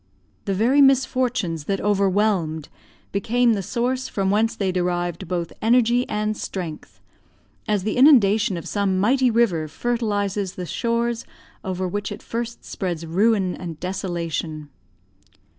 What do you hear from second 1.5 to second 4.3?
that overwhelmed, became the source